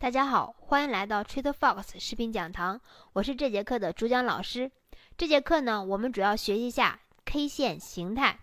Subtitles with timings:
[0.00, 2.80] 大家好，欢迎来到 TradeFox 视频讲堂，
[3.12, 4.70] 我是这节课的主讲老师。
[5.18, 8.38] 这节课呢，我们主要学习下 K 线形态。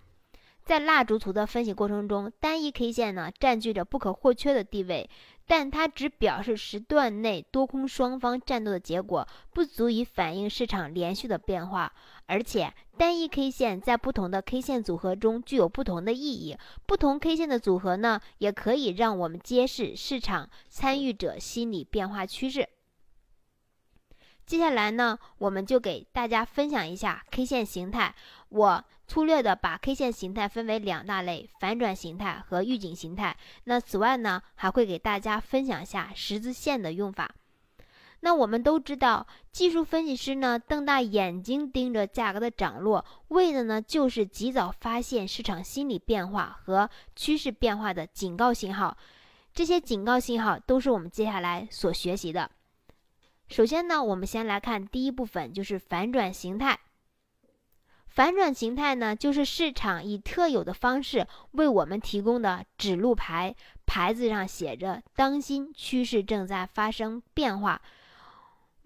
[0.64, 5.10] 在蜡烛图的分析过程中，单一 K 线呢占据着不可或缺的地位，
[5.48, 11.92] 但它只表示时段内多空双方战斗的结果，不足以反映市场连续的变化。
[12.28, 22.68] 而且，单一 K 线在不同的 K 线组合中具有不同的意义，不同 K 线的组合呢，也可以让我们揭示市场参与者心理变化趋势。
[24.46, 28.14] 接下来呢，我们就给大家分享一下 K 线形态。
[28.50, 33.38] 我粗略的把 K 线形态分为两大类：反转形态和预警形态。
[33.66, 37.36] 那此外呢，还会给大家分享一下十字线的用法。
[38.22, 48.98] 那我们都知道，技术分析师呢瞪大眼睛盯着价格的涨落，为的呢就是及早发现市场心理变化和趋势变化的警告信号。
[49.54, 52.50] 这些警告信号都是我们接下来所学习的。
[53.48, 56.78] 首先呢，我们先来看第一部分，就是反转形态。
[58.08, 67.80] 反转形态呢，就是市场以特有的方式为我们提供的指路牌，牌子上写着“当心趋势正在发生变化”。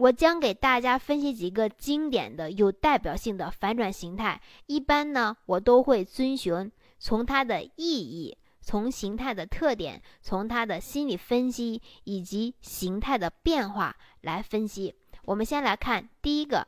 [0.02, 4.41] 我将给大家分析几个经典的、有代表性的反转形态。
[4.66, 8.35] 一般呢，我都会遵循从它的意义。
[8.63, 14.95] 从形态的特点，从它的心理分析以及形态的变化来分析。
[15.25, 16.67] 我们先来看第一个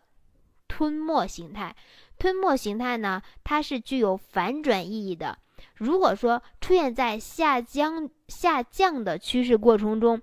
[0.68, 1.76] 吞没形态。
[2.20, 5.40] 吞没形态呢，它是具有反转意义的。
[5.74, 10.22] 如果说出现在下降下降的趋势过程中，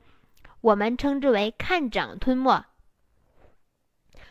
[0.61, 2.65] 我们称之为看涨吞没；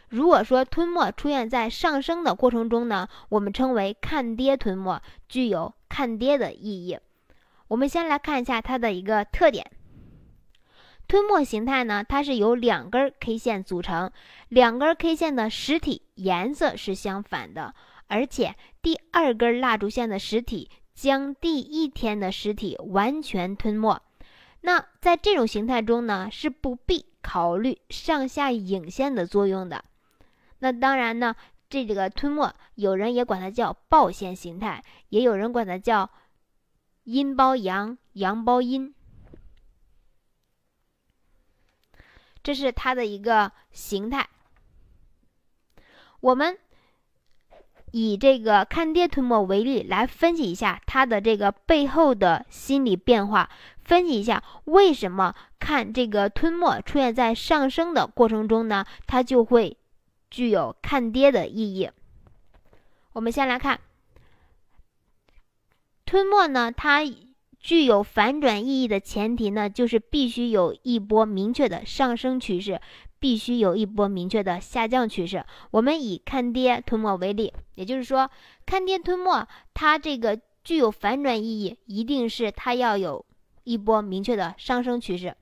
[0.10, 6.98] 如果说吞没出现在上升的过程中呢，我们称为看跌吞没，具有看跌的意义。
[7.68, 9.72] 我们先来看一下它的一个特点。
[11.08, 14.12] 吞没形态呢，它是由两根 K 线组成，
[14.48, 17.74] 两根 K 线的实体颜色是相反的，
[18.08, 24.00] 而且第二根蜡烛线的实体将第一天的实体完全吞没。
[24.62, 29.84] 那在这种形态中呢，是不必考虑上下影线的作用的。
[30.60, 31.36] 那当然呢，
[31.70, 36.10] 这个吞没，有人也管它叫爆线形态，也有人管它叫。
[37.06, 38.94] 阴包阳，阳包阴，
[42.44, 44.30] 这是它的一个形态。
[46.20, 46.56] 我们
[47.94, 53.50] 以这个看跌吞没为例，来分析一下它的这个背后的心理变化，
[53.84, 58.86] 分析一下为什么看这个吞没出现在上升的过程中呢？
[59.08, 59.76] 它就会
[60.30, 61.90] 具有看跌的意义。
[63.14, 63.80] 我们先来看。
[66.06, 67.02] 吞没呢，它
[67.60, 72.82] 具有反转意义的前提呢，就是必须有一波明确的上升趋势，
[73.20, 75.46] 必须有一波明确的下降趋势。
[75.70, 78.32] 我们以看跌吞没为例，也就是说，
[78.66, 83.24] 看跌吞没它这个具有反转意义，一定是它要有
[83.66, 85.36] 一波明确的上升趋势。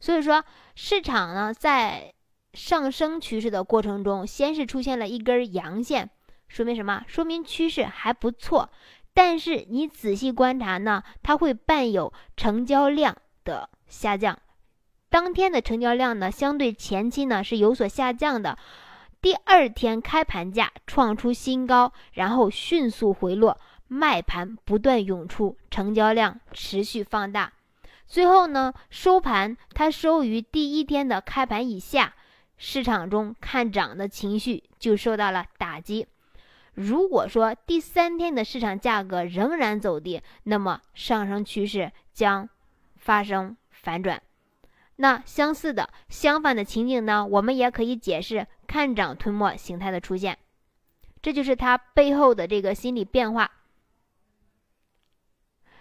[0.00, 0.44] 所以说，
[0.74, 2.12] 市场呢在
[2.58, 6.10] 上升趋势的过程中，先是出现了一根阳线，
[6.48, 7.04] 说明什么？
[7.06, 8.68] 说明趋势还不错。
[9.14, 14.36] 但是你仔细观察呢，它会伴有成交量的下降。
[15.08, 18.58] 当天的成交量呢，相对前期呢是有所下降的。
[19.22, 27.52] 第二天开盘价创出新高，然后迅速回落，卖盘不断涌出，成交量持续放大。
[28.08, 32.14] 最后呢，收盘它收于第一天的开盘以下，
[32.58, 36.06] 市场中看涨的情绪就受到了打击。
[36.74, 42.48] 如果说第三天的市场价格仍然走低，那么上升趋势将
[42.96, 44.22] 发生反转。
[44.96, 47.24] 那相似的、相反的情景呢？
[47.24, 50.36] 我们也可以解释看涨吞没形态的出现，
[51.22, 53.50] 这就是它背后的这个心理变化。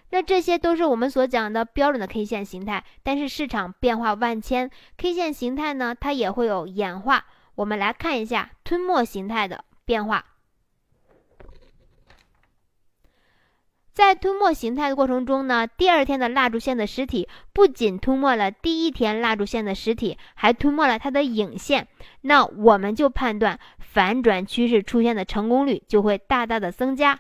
[0.10, 7.26] 那这些都是我们所讲的标准的 K 线形态，但是市场变化万千，K 线形态呢，它也会有演化。
[7.56, 10.24] 我们来看一下吞没形态的变化。
[13.92, 21.88] 在吞没形态的过程中呢，第二天的蜡烛线的实体不仅吞没了第一天蜡烛线的实体，还吞没了它的影线。
[22.22, 27.20] 那我们就判断反转趋势出现的成功率就会大大的增加，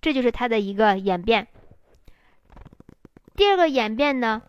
[0.00, 1.46] 这就是它的一个演变。
[3.38, 4.42] 第二个演变呢，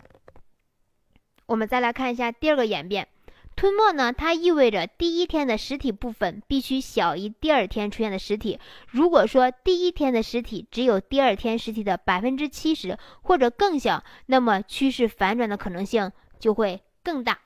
[1.46, 3.08] 我们再来看一下第二个演变。
[3.56, 8.60] 吞没呢，它意味着第一天的实体部分必须小于第二天出现的实体。
[8.88, 17.38] 如果说第一天的实体只有第二天实体的百分之七十或者更小，那么趋势反转的可能性就会更大。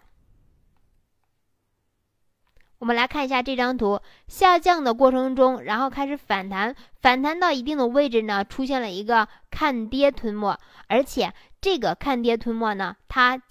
[2.83, 13.41] 我们来看一下这张图，下降的过程中，然后开始反弹，反弹到一定的位置呢，出现了一个看跌吞没，而且这个看跌吞没呢，它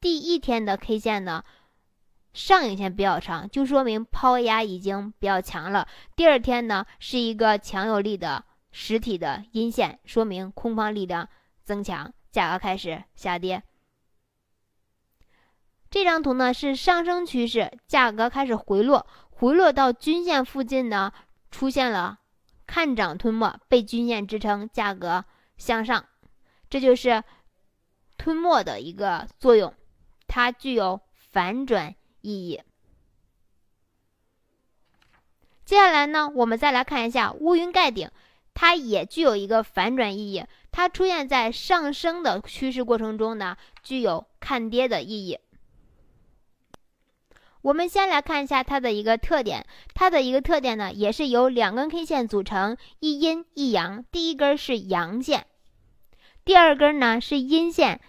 [0.00, 1.44] 第一天的 K 线呢，
[2.32, 5.86] 上影线比较长，就说明抛压已经比较强了。
[6.16, 11.28] 第二天呢，是一个强有力的实体的阴线，说明空方力量
[11.64, 13.62] 增强，价格开始下跌。
[15.92, 21.12] 这张图呢是上升趋势，价格开始回落，回落到均线附近呢，
[21.50, 22.18] 出现了
[22.66, 25.26] 看涨吞没，被均线支撑，价格
[25.58, 26.06] 向上，
[26.70, 27.22] 这就是
[28.16, 29.74] 吞没的一个作用，
[30.26, 32.62] 它具有反转意义。
[35.66, 38.10] 接下来呢，我们再来看一下乌云盖顶，
[38.54, 45.38] 它也具有一个反转意义，它出现在上升的趋势过程中呢，具有看跌的意义。
[47.62, 49.64] 我们先来看一下它的一个特点，
[49.94, 54.04] 它的一个特点呢，也是由两根 K 线组成，一阴一阳。
[54.10, 55.46] 第一根是阳线，
[56.44, 58.00] 第二根呢是阴线，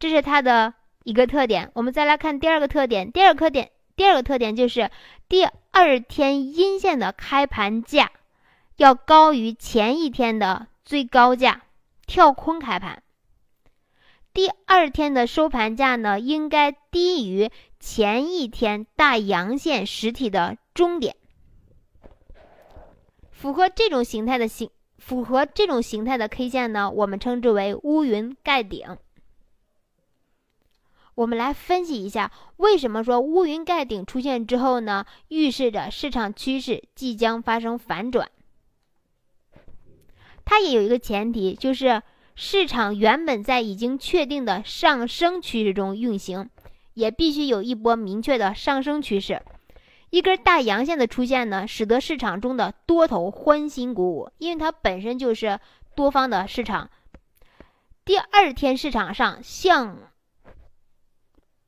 [0.00, 1.70] 这是它的一个特点。
[1.74, 4.90] 我们再来看第二个特点，第二个特点，第二个特点就是
[5.28, 8.10] 第二天阴线的开盘价
[8.76, 11.62] 要高于前一天的最高价，
[12.04, 13.00] 跳空开盘。
[14.32, 17.48] 第二天的收盘价呢，应该低于。
[17.86, 21.14] 前一天大阳线实体的终点，
[23.30, 28.96] 符合这种形态的形，符合这种形态的 K 线呢，我们称之为乌云盖顶。
[31.14, 38.30] 我们来分析一下，为什么说乌云盖顶出现之后呢，预示着市场趋势即将发生反转？
[40.46, 42.02] 它也有一个前提，就是
[42.34, 46.48] 市场原本在已经确定的上升趋势中运行。
[46.94, 49.42] 也必须有一波明确的上升趋势，
[50.10, 55.58] 一根大阳线的出现呢，使得市场中的多头欢欣鼓舞，因为它本身就是
[55.94, 56.88] 多方的市场。
[58.04, 59.98] 第二天市场上向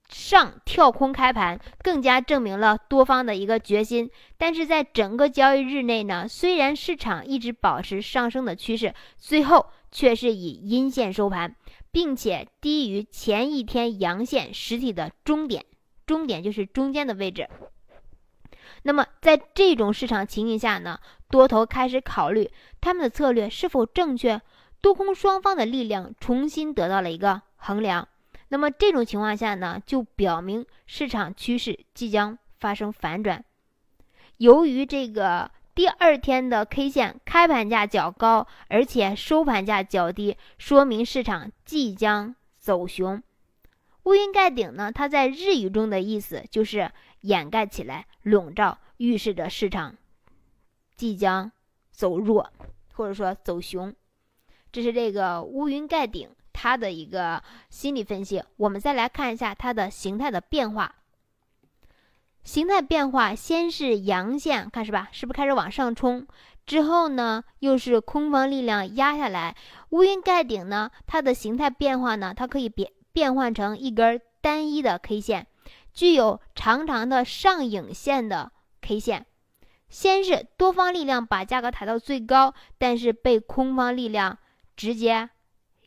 [0.08, 4.11] 上跳空开盘，更加证明了多方的一个决心。
[4.37, 11.56] 但是在整个交易日内呢，虽然市场一直保持上升的趋势，最后却是以阴线收盘。
[11.90, 15.64] 并且低于前一天阳线实体的终点，
[16.06, 17.48] 终点就是中间的位置。
[18.82, 21.00] 那么在这种市场情形下呢，
[21.30, 22.50] 多头开始考虑
[22.80, 24.40] 他们的策略是否正确，
[24.80, 28.06] 多空双方的力量重新得到了一个衡量。
[28.48, 33.44] 那么这种情况下呢，就表明市场趋势即将发生反转。
[34.38, 35.50] 由于这个。
[35.76, 43.23] 第二天的 K 线开盘价较高，而且收盘价较低，说明市场即将走熊。
[44.05, 44.90] 乌云盖顶呢？
[44.90, 46.90] 它在日语中的意思就是
[47.20, 49.94] 掩盖起来、笼罩，预示着市场
[50.94, 51.52] 即将
[51.90, 52.50] 走弱，
[52.94, 53.94] 或者说走熊。
[54.72, 58.43] 这是这个乌云盖顶它的一个心理分析。
[58.56, 60.94] 我们再来看一下它的形态的变化。
[62.46, 65.08] 形态变化，先是阳线，看是吧？
[65.10, 66.25] 是不是开始往上冲？
[66.64, 69.56] 之后呢，又是空方力量压下来。
[69.90, 75.48] 乌云盖顶呢，它的形态变化呢，它可以变变换成一根单一的 K 线，
[75.93, 79.26] 具有长长的上影线的 K 线。
[79.88, 84.38] 先是多方力量把价格抬到最高，但是被空方力量
[84.76, 85.31] 直接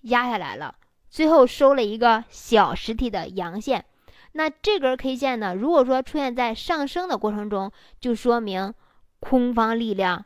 [0.01, 0.75] 压下来了，
[1.09, 3.85] 最后收了一个小实体的阳线。
[4.39, 5.53] 那这根 K 线呢？
[5.53, 8.73] 如果说出现在上升的过程中，就说明
[9.19, 10.25] 空方力量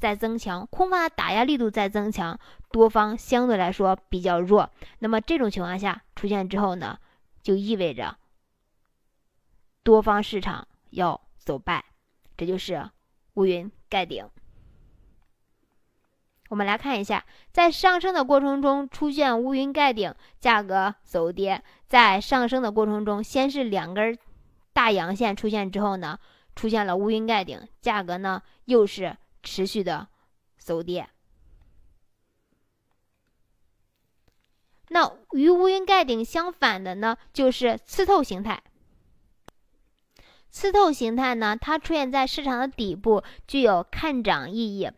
[0.00, 2.36] 在增强，空方的打压力度在增强，
[2.72, 4.68] 多方相对来说比较弱。
[4.98, 6.98] 那么这种情况下出现之后呢，
[7.40, 8.16] 就意味着
[9.84, 11.84] 多方市场要走败，
[12.36, 12.90] 这就是
[13.34, 14.28] 乌云盖顶。
[16.48, 21.62] 我们来看一下，在上升的过程中出现乌云盖顶，价格走跌。
[21.86, 24.18] 在上升的过程中，先是两根
[24.72, 26.18] 大阳线出现之后呢，
[26.54, 30.08] 出现了乌云盖顶，价格呢又是持续的
[30.56, 31.08] 走跌。
[34.88, 38.62] 那与乌云盖顶相反的呢，就是刺透形态。
[40.50, 44.90] 刺透形态呢，它出现在市场的底部，具有看涨意义。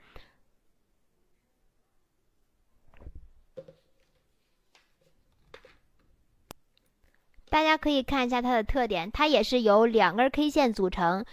[7.51, 11.25] 大家可以看一下它的特点，它也是由两根 K 线组成，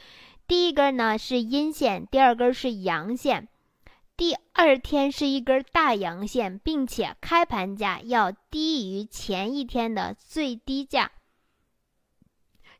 [0.48, 3.48] 第一根呢是阴线，第二根是阳线。
[4.18, 11.12] 第二天是一根大阳线，并且开盘价要低于前一天的最低价。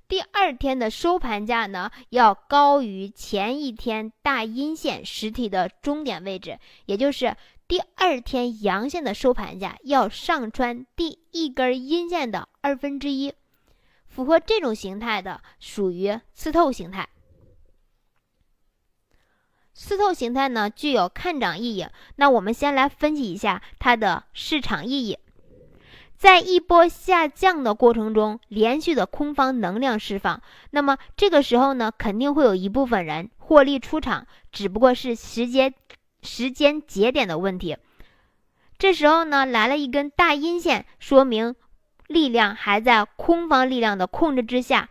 [0.08, 7.36] 第二天的收盘价呢，要高于前一天大阴线实体的终点位置，也就是
[7.68, 13.34] 第二天阳线的收盘价要上穿第一根阴线的二分之一。
[14.08, 17.10] 符合这种形态的属于刺透形态。
[19.74, 21.86] 刺透形态呢，具有看涨意义。
[22.16, 25.20] 那我们先来分析一下它的市场意义。
[26.16, 35.72] 在一波下降的过程中，连续的空方能量释放，那么这个时候呢，肯定会有一部分人获利出场，只不过是时间
[36.28, 37.78] 时间节点的问题。
[38.78, 41.56] 这时候呢，来了一根大阴线，说明
[42.08, 44.90] 力量还在空方力量的控制之下。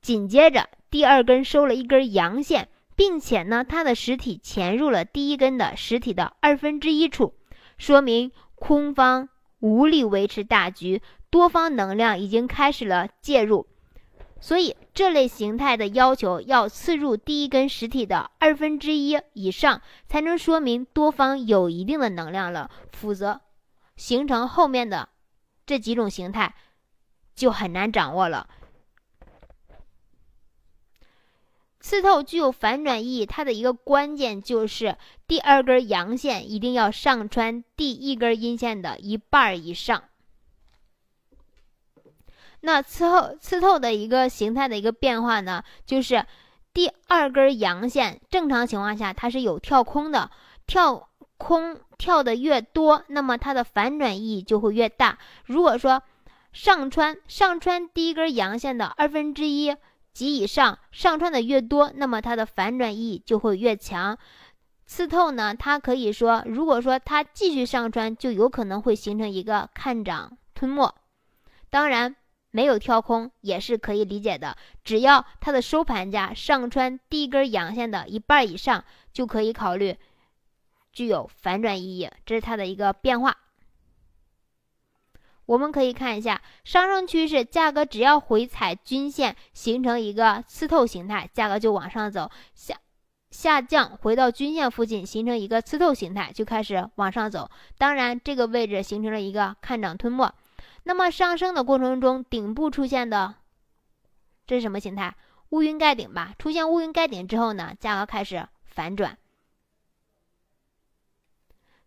[0.00, 7.34] 紧接着，第二根收了一根阳线，并且呢，它的实体潜入了第一根的实体的二分之一处，
[7.78, 9.28] 说明空方。
[9.60, 13.68] 无力维持大局，多方能量已经开始了介入，
[14.42, 23.40] 所以这类形态的要求要刺入第一根实体的二分之一以上，才能说明多方有一定的能量了，否则
[23.96, 25.08] 形成后面的
[25.64, 26.56] 这几种形态
[27.36, 28.48] 就很难掌握了。
[31.78, 34.96] 刺透具有反转意义，它的一个关键就是
[35.28, 40.02] 第二根阳线一定要上穿第一根阴线的一半以上。
[42.62, 46.24] 那刺透刺透的一个形态的一个变化呢，就是
[46.72, 50.30] 第二根阳线正常情况下它是有跳空的，
[50.66, 55.18] 跳空跳的越多，那么它的反转意义就会越大。
[55.44, 56.02] 如果说
[56.52, 59.76] 上穿上穿第一根阳线的二分之一。
[60.14, 64.18] 及以上上穿的越多，那么它的反转意义就会越强。
[64.84, 70.94] 刺透呢，它可以说，如果说它继续上穿，就有可能会形成一个看涨吞没。
[71.70, 72.14] 当然，
[72.52, 79.96] 没有跳空也是可以理解的，只要它的收盘价上穿第一根阳线的一半以上，就可以考虑
[80.92, 82.08] 具有反转意义。
[82.24, 83.36] 这是它的一个变化。
[85.46, 92.76] 我们可以看一下上升趋势，价格只要回踩均线，形成一个刺透形态，价格就往上走；下
[93.30, 97.50] 下降回到均线附近，形成一个刺透形态，就开始往上走。
[97.76, 100.32] 当然，这个位置形成了一个看涨吞没。
[100.84, 103.34] 那么上升的过程中，顶部出现的
[104.46, 105.14] 这是什么形态？
[105.50, 106.34] 乌云盖顶吧。
[106.38, 109.18] 出现乌云盖顶之后呢，价格开始反转。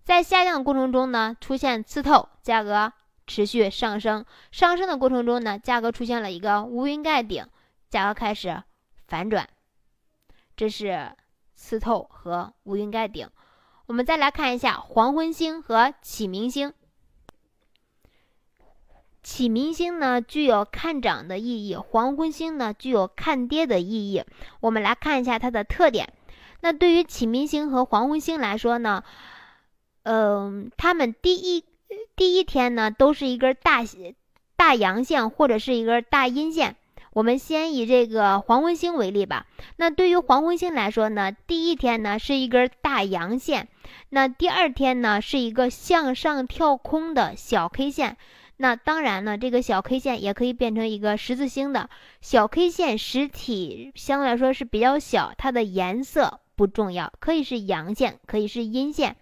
[0.04, 2.94] 在下降的过程中呢，出现刺透，价格。
[3.28, 7.50] 持续上升，上升的过程中呢，价格出现了一个乌云盖顶，
[7.90, 8.62] 价格开始
[9.08, 9.50] 反转，
[10.56, 11.12] 这是
[11.56, 13.28] 刺透和乌云盖顶。
[13.88, 16.72] 我们再来看一下黄昏星和启明星。
[19.26, 24.24] 启明星呢具有看涨的意义，黄昏星呢具有看跌的意义。
[24.60, 26.14] 我们来看一下它的特点。
[26.62, 29.04] 那对于启明星和黄昏星来说呢，
[30.04, 31.66] 嗯，它们第一。
[32.16, 33.84] 第一天呢，都是一根大
[34.56, 36.76] 大阳线或者是一根大阴线。
[37.14, 39.46] 我们先以这个黄昏星为例吧。
[39.78, 43.68] 那对于黄昏星来说呢，第一天呢是一根大阳线，
[44.10, 48.18] 那第二天呢是一个向上跳空的小 K 线。
[48.58, 51.90] 那当然呢，这个小 K 线也可以变成一个十字星的
[52.22, 59.18] 小 K 线，实体相对来说是比较小，它的颜色不重要，可以是阳线，可以是阴线。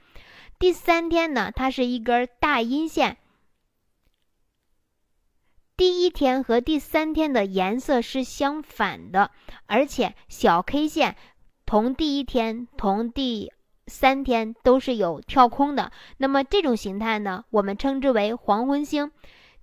[0.60, 3.18] 第三天呢，它是一根大阴线。
[5.76, 9.32] 第一天和第三天的颜色是相反的，
[9.66, 11.16] 而且小 K 线
[11.66, 13.52] 同第一天同第
[13.88, 15.92] 三天都是有跳空的。
[16.18, 19.12] 那么这种形态呢，我们称之为黄昏星。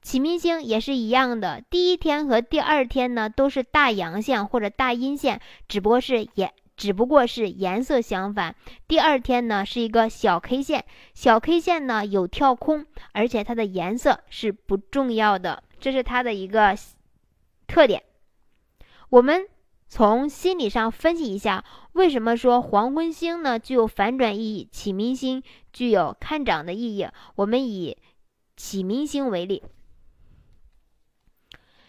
[0.02, 6.52] 启明星也是一样的，第一天和第二天呢都是大阳线或者大阴线，只不过是颜。
[6.76, 8.56] 只不过是颜色相反。
[8.88, 16.74] 第二天呢是一个小 K 线，小 K 线呢有跳空，而且它的颜色是不重要的，这是它的一个
[17.66, 18.02] 特点。
[19.10, 19.46] 我们
[19.88, 21.62] 从心理上分析一下，
[21.92, 25.42] 为什么说黄昏星呢具有反转意义，启明星
[25.72, 27.08] 具有看涨的意义？
[27.34, 27.96] 我们以
[28.56, 29.62] 启明星为例。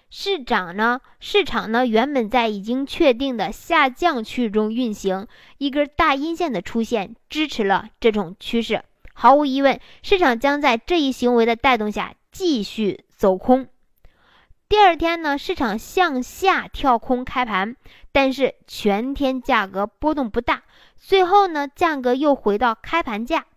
[0.10, 1.00] 市场呢？
[1.22, 1.86] 市场呢？
[1.86, 5.25] 原本在已经确定的下降区域中运行，
[5.58, 8.84] 一根大阴线的出现支持了这种趋势。
[9.13, 13.67] 毫无疑问，市场将在这一行为的带动下继续走空。
[14.71, 17.75] 第二天呢，市场向下跳空开盘，
[18.13, 20.63] 但是全天价格波动不大，
[20.95, 23.47] 最后呢，价格又回到开盘价。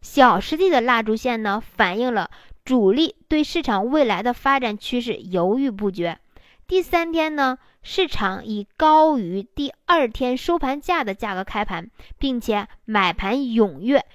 [0.00, 2.30] 小实体的蜡烛线呢，反映了
[2.64, 6.20] 主力对市场未来的发展趋势犹豫不决。
[6.68, 11.90] 第三天呢，市场以高于第二天收盘价的价格开盘，
[12.20, 14.06] 并且买盘踊跃。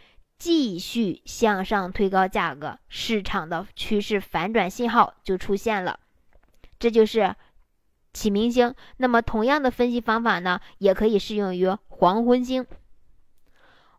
[0.44, 5.98] 继续向上推高价格，市场的趋势反转信号就出现了，
[6.78, 7.34] 这就是
[8.12, 8.76] 启明星。
[8.98, 12.66] 那么，同样的分析方法呢，也可以适用于黄昏星。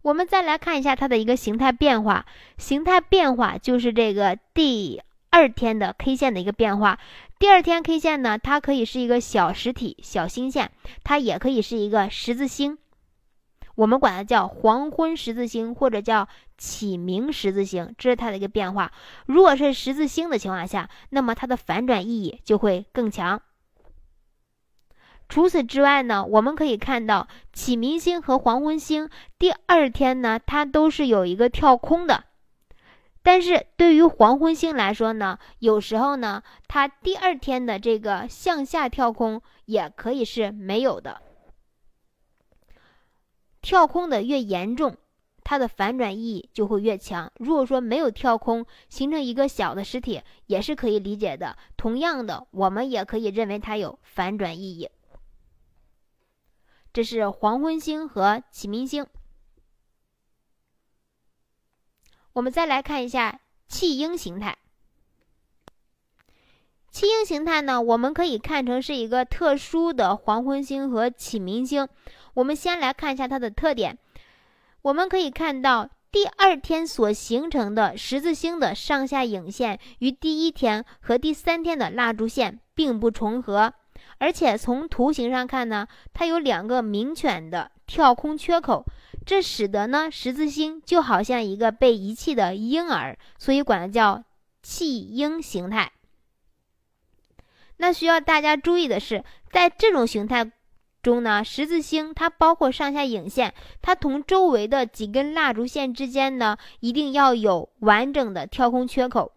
[0.02, 2.26] 我们再来看一下它的一个形态变化，
[2.58, 6.98] 形态变化就是这个第二天的 K 线的一个变化。
[7.38, 10.70] 第二天 K 线呢，它可以是一个小实体、小星线，
[11.04, 12.76] 它也可以是一个十字星。
[13.74, 18.92] 我们管它叫黄昏十字星，或者叫启明十字星，这是它的一个变化。
[19.26, 23.40] 如果是十字星的情况下，那么它的反转意义就会更强。
[25.28, 32.24] 除此之外呢，我们可以看到启明星和黄昏星第二天呢，它都是有一个跳空的。
[33.22, 41.22] 但是对于黄昏星来说呢，有时候呢，它第二天的这个向下跳空也可以是没有的。
[43.64, 44.94] 跳空的越严重，
[45.42, 47.33] 它的反转意义就会越强。
[47.37, 51.56] 如果说没有跳空，形成一个小的实体，也是可以理解的。
[51.75, 54.90] 同样的，我们也可以认为它有反转意义。
[56.92, 59.06] 这是黄昏星和启明星。
[62.35, 64.59] 我们再来看一下弃婴形态。
[66.94, 71.88] 弃婴形态呢，我们可以看成是一个特殊的黄昏星和启明星。
[72.34, 73.98] 我们先来看一下它的特点。
[74.80, 83.74] 我们可以看到，第二天所形成的十字星的上下影线与第一天和第三天的蜡烛线并不重合，
[84.18, 88.86] 而且从图形上看呢，它有两个明显的跳空缺口，
[89.26, 94.22] 这使得呢十字星就好像一个被遗弃的婴儿，所以管它叫
[94.62, 95.90] 弃婴形态。
[97.76, 100.50] 那需要大家注意的是，在这种形态。
[101.02, 109.30] 中呢，十字星它包括上下影线，它同周围的几根蜡烛线之间呢，一定要有完整的跳空缺口。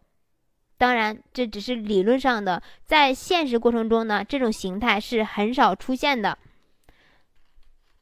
[0.77, 6.37] 当然，这只是理论上的，在现实过程中呢，这种形态是很少出现的。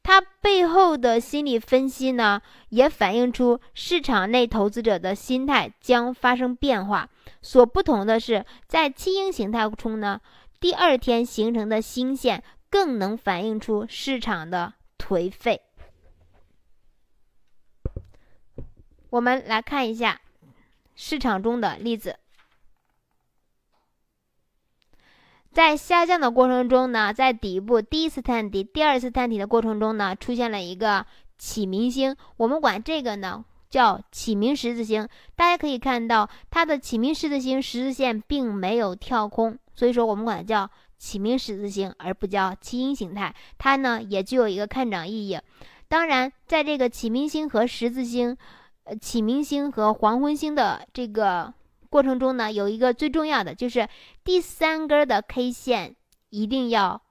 [0.05, 2.39] 它背后的心理分析呢，
[2.69, 7.09] 也反映出市场内投资者的心态将发生变化。
[7.41, 10.21] 所不同的是，在弃婴形态中呢，
[10.59, 12.43] 第二天形成的星线。
[12.67, 15.61] 更能反映出市场的颓废。
[19.11, 20.19] 我们来看一下
[20.93, 22.19] 市场中的例子，
[25.55, 31.05] 在下降的过程中呢，在底部第一次探底、第二次探底的过程中呢，出现了一个
[31.37, 35.07] 启明星，我们管这个呢叫启明十字星。
[35.33, 40.69] 大家可以看到，它的启明十字星十字线并没有跳空，所以说我们管它叫。
[40.97, 45.37] 启明十字星，而不叫七星形态，它呢也具有一个看涨意义。
[45.89, 48.35] 当然，在这个启明星和十字星、
[48.85, 51.53] 呃启明星和黄昏星的这个
[51.95, 53.87] 过程中呢，有一个最重要的就是
[54.21, 55.95] 第三根的 K 线
[56.29, 57.01] 一定要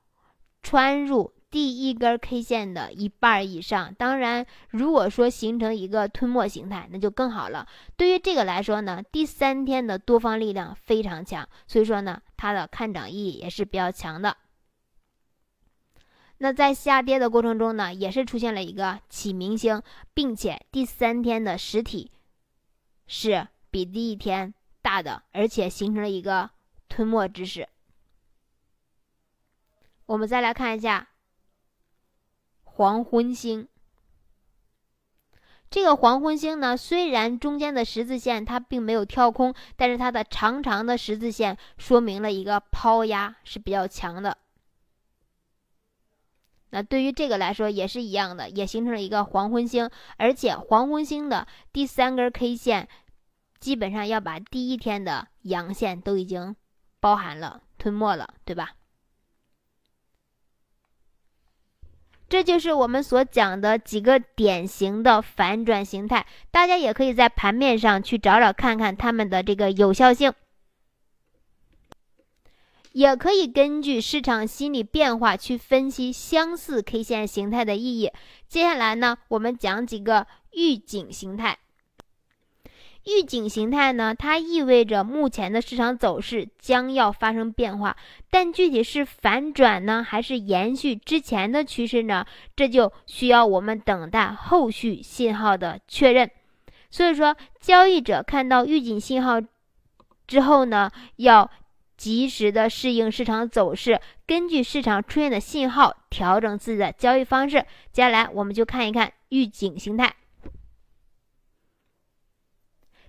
[0.62, 1.32] 穿入。
[1.50, 7.66] 第一根 K 线的一半以上，当然，如果说形成一个吞没形态，那就更好了。
[7.96, 14.36] 对于这个来说呢，第三天的多方力量非常强，所以说呢，它的看涨意义也是比较强的。
[16.36, 19.80] 那在下跌的过程中呢，也是出现了一个启明星，
[20.12, 22.10] 并且第三天的实体
[23.06, 24.52] 是比第一天
[24.84, 26.50] 大的，而且形成了一个
[26.90, 27.66] 吞没之势。
[30.04, 31.08] 我们再来看一下。
[32.64, 33.68] 黄昏星，
[35.70, 44.36] 这个黄昏星呢，虽然中间的十字线它并没有跳空，但是它的长长的十字线说明了一个抛压是比较强的。
[46.70, 52.88] 那对于这个来说也是一样的，也形成了一个黄昏星，而且黄昏星的第三根 K 线
[53.64, 56.54] 基本上要把第一天的阳线都已经
[57.00, 58.72] 包含了、吞没了，对吧？
[62.28, 70.34] 这就是我们所讲的几个典型的反转形态，大家也可以在盘面上去找找看看它们的这个有效性，
[72.92, 78.12] 也可以根据市场心理变化去分析相似 K 线形态的意义。
[78.46, 81.60] 接下来呢，我们讲几个预警形态。
[83.04, 87.94] 预警形态呢，它意味着目前的市场走势将要发生变化，
[88.30, 92.24] 但具体是反转呢，还是延续之前的趋势呢？
[92.56, 96.30] 这就需要我们等待后续信号的确认。
[96.90, 99.40] 所以说，交易者看到预警信号
[100.26, 101.50] 之后呢，要
[101.96, 107.58] 及时的适应市场走势，根据市场出现的信号调整自己的交易方式。
[107.92, 110.14] 接下来，我们就看一看预警形态。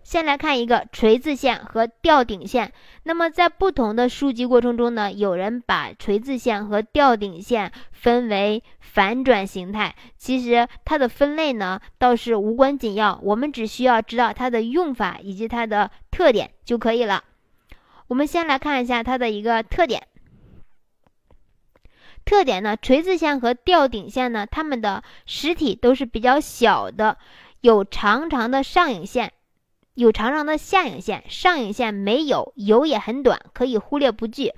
[0.05, 2.71] 先来看一个锤子线和吊顶线。
[3.03, 9.95] 那么在不同的书籍过程中呢，有人把锤子线和吊顶线分为反转形态。
[10.15, 17.23] 其实它的分类呢倒是无关紧要，我们只需要知道它的用法以及它的特点就可以了。
[18.07, 20.03] 我们先来看一下它的一个特点。
[22.25, 27.17] 特点呢，锤子线和吊顶线呢，它们的实体都是比较小的，
[27.61, 29.33] 有长长的上影线。
[29.95, 34.53] 有长长的下影线，上影线没有，有也很短，可以忽略不计。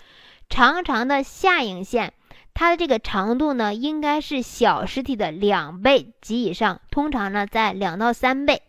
[0.50, 2.14] 长长的下影线，
[2.54, 8.62] 它的这个长度呢，应该是小实体的两倍及以上，通常呢在两到三倍。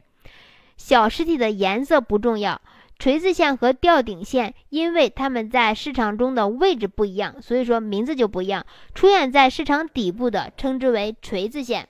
[0.76, 2.60] 小实体的颜色不重要。
[2.98, 8.66] 锤子线和吊顶线，因为它们在市场中的位置不一样，所以说名字就不一样。
[8.92, 11.88] 出现在市场底部的，称之为锤子线。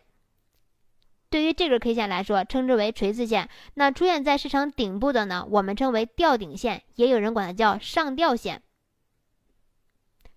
[1.30, 3.48] 对于这根 K 线来说，称之为锤子线。
[3.74, 8.62] 那出现在市场顶部的呢，我们称为吊顶线，也有人管它叫上吊线。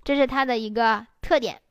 [0.04, 1.62] 这是它的一个特点。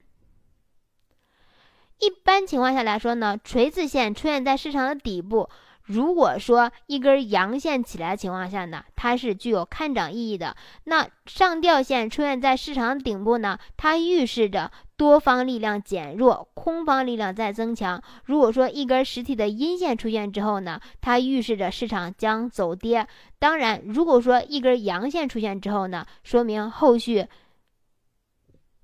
[1.99, 5.51] 一般情况下来说呢，锤子线出现在市场的底部。
[5.83, 10.57] 如果说一根阳线起来的情况下呢，它是具有看涨意义的。
[10.85, 14.71] 那上吊线出现在市场顶部呢，它预示着
[15.01, 18.03] 多方力量减弱，空方力量在增强。
[18.27, 23.09] 如果说一根实体的阴线出现之后呢，它预示着市场将走跌。
[23.39, 27.27] 当然，如果说一根阳线出现之后呢，说明后续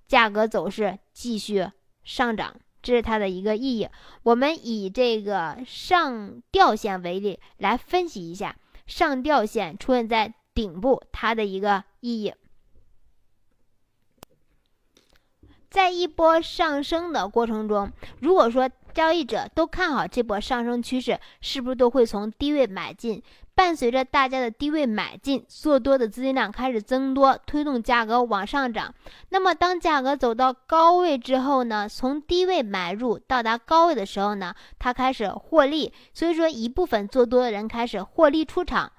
[0.09, 1.69] 价格走势继续
[2.03, 2.57] 上涨。
[2.81, 3.87] 这是它的一个意义。
[4.23, 12.33] 我们以这个上吊线为例来分析一下，上吊线出现在顶部，它的一个意义。
[15.71, 23.23] 在一波上升的过程中，如果说交易者都看好这波上升趋势，是不是都会从低位买进？
[23.55, 28.95] 伴随着大家的低位买进，做多的资金量开始增多，推动价格往上涨。
[29.31, 31.89] 那么，当价格走到高位之后呢？
[31.89, 35.91] 从低位买入到达高位的时候呢，它开始获利。
[36.13, 38.93] 所以说，一部分做多的人开始获利出场，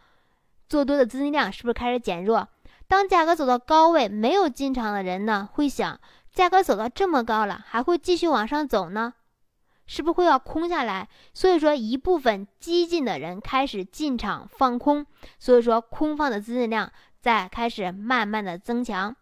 [0.67, 2.47] 做多的资金量是不是开始减弱？
[2.87, 5.99] 当价格走到高位，没有进场的人呢，会想：
[6.37, 9.11] 价格走到这么高了，还会继续往上走呢？
[9.87, 11.09] 是不是会要空下来？
[11.33, 15.03] 所以说一部分激进的人开始进场放空，
[15.39, 19.15] 所以说空方的资金量在开始慢慢的增强，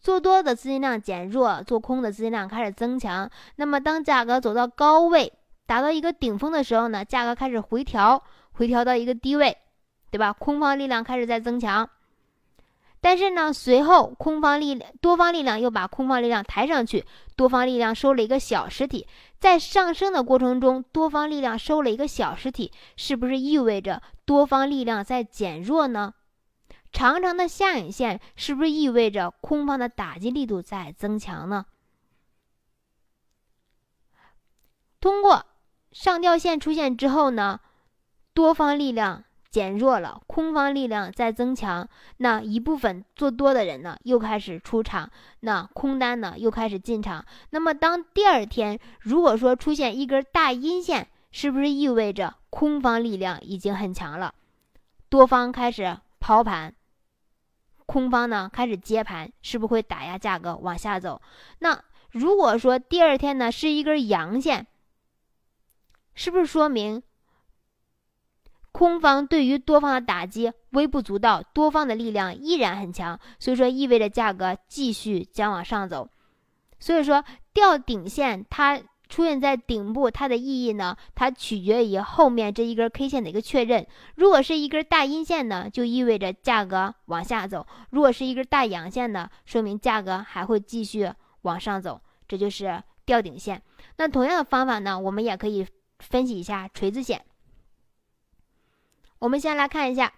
[0.00, 3.28] 做多的资金量减弱，做空的资金量开始增强。
[3.56, 5.30] 那么当价格走到高位，
[5.66, 9.54] 达到一个顶峰的时候呢，价格开始回调，回调到一个低位，
[10.10, 10.32] 对吧？
[10.32, 11.86] 空方力量开始在增强。
[13.04, 19.08] 但是呢，随后空方力量、多方力量又把空方力量抬上去，多方力量收了一个小实体，
[19.40, 26.14] 在上升的过程中，多方力量收了一个小实体，是不是意味着多方力量在减弱呢？
[26.92, 31.66] 长长的下影线是不是意味着空方的打击力度在增强呢？
[35.00, 35.44] 通过
[35.90, 37.58] 上吊线出现之后呢，
[38.32, 39.24] 多方力量。
[39.52, 41.86] 减弱了，空方力量在增强，
[42.16, 45.10] 那一部分做多的人呢又开始出场，
[45.40, 47.22] 那空单呢又开始进场。
[47.50, 54.34] 那么当第二天如果说出现一根大阴线，是不是意味着空方力量已经很强了？
[55.10, 56.74] 多方开始抛盘，
[57.84, 61.20] 空方呢开始接盘，是不是会打压价格往下走？
[61.58, 61.78] 那
[62.10, 64.66] 如果说第二天呢是一根阳线，
[66.14, 67.02] 是不是说明？
[68.72, 76.08] 空方对于多方的打击微不足道，多方的力量依然很强，所以说意味着价格继续将往上走。
[76.80, 83.86] 所以说吊顶线它出现在顶部，它的意义呢，它取决于后面这一根 K 线的一个确认。
[84.14, 92.00] 如果是一根大阴线呢，就意味着价格往下走；如果是一根大阳线呢，说明价格还会继续往上走。
[92.26, 93.62] 这就是吊顶线。
[93.98, 95.66] 那同样的方法呢，我们也可以
[95.98, 97.22] 分析一下锤子线。
[99.22, 100.12] 我们先来看一下，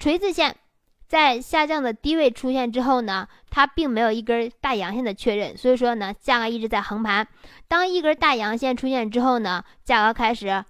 [0.00, 0.56] 锤子线
[1.06, 7.24] 在下降的低位出现之后呢，它并没有一根大阳线的确认，所以说呢，价格一直在横盘。
[7.68, 10.64] 当一根大阳线出现之后呢，价格开始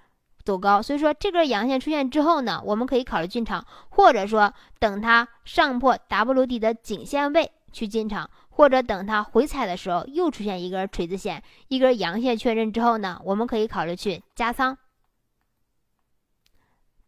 [0.45, 14.77] 走高，所以说这根阳线出现之后呢，我们可以考虑进场，或者说等它上破 W 底的颈线位去进场，或者等它回踩的时候又出现一根锤子线，一根阳线确认之后呢，我们可以考虑去加仓。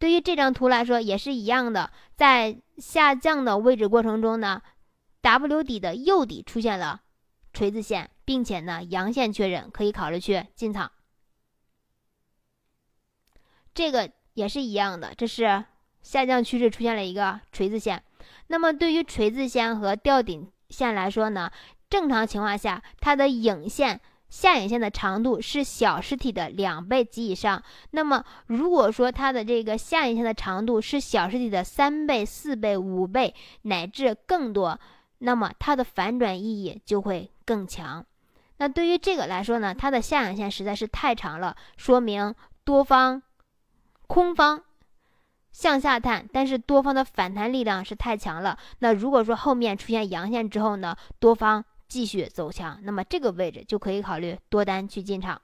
[0.05, 4.61] 对于这张图来说也是一样的，在下降的位置过程中呢
[5.23, 7.01] ，W 底的右底出现了
[7.55, 10.93] 锤子线，并且呢阳线确认，可以考虑去进场。
[13.73, 15.65] 这个也是一样的，这是
[16.03, 18.05] 下降趋势出现了一个锤子线。
[18.49, 21.51] 那么对于锤子线和吊顶线来说呢，
[21.89, 24.03] 正常情况下，它的影线
[24.35, 27.63] 下影线的长度是小实体的两倍及以上。
[27.93, 34.77] 那么如果说它的这个下影线的长度是小实体的三倍、四倍、五倍乃至更多，
[35.19, 38.05] 那么它的反转意义就会更强。
[38.57, 43.23] 那对于这个来说呢，它的下影线实在是太长了，说明多方。
[44.09, 44.61] 空方
[45.53, 48.59] 向下探，但是多方的反弹力量是太强了。
[48.81, 55.41] 那如果说后面出现阳线之后呢，多方继续走强，那么这个位置就可以考虑多单去进场。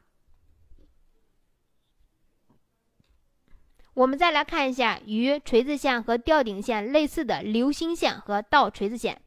[3.95, 9.21] 我们再来看一下与锤子线和吊顶线类似的流星线和倒锤子线。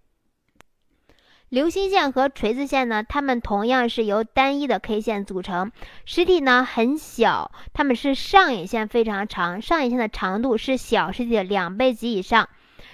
[1.49, 5.71] 流星线和锤子线呢，它们同样是由单一的 K 线组成，
[6.03, 12.49] 实体呢很小，它们是上影线非常长，上影线的长度是小实体的两倍及以上，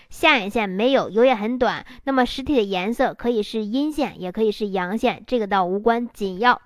[0.10, 1.86] 下影线没有，有也很短。
[2.04, 6.62] 那么实体的颜色可以是阴线，也可以是阳线，这个倒无关紧要。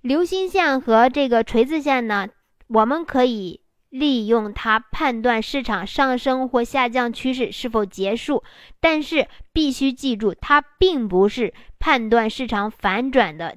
[0.00, 2.28] 流星线和这个锤子线呢，
[2.68, 3.62] 我们可以。
[3.88, 8.42] 利用它判断市场上升或下降趋势是否结束，
[8.78, 13.56] 但是必须记住，它并不是判断市场反转的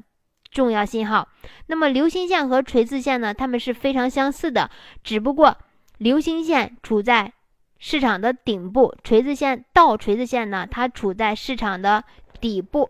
[0.50, 1.28] 重要信号。
[1.66, 3.34] 那么流星线和锤子线呢？
[3.34, 4.70] 它们是非常相似的，
[5.04, 5.58] 只不过
[6.00, 7.34] 流星线处在
[7.78, 12.06] 市场的顶部，锤子线倒锤子线呢，它处在市场的
[12.40, 12.90] 底部。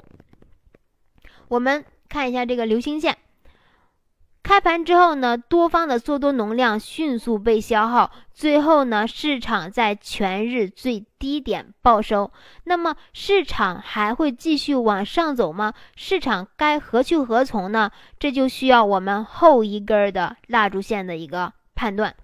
[1.47, 3.17] 我们看一下这个流星线。
[4.43, 12.31] 开盘之后呢，多方的做多能量迅速被消耗，最后呢，市场在全日最低点报收。
[12.63, 15.73] 那么市场还会继续往上走吗？
[15.95, 17.91] 市场该何去何从呢？
[18.19, 22.15] 这就需要我们后一根的蜡烛线的一个判断。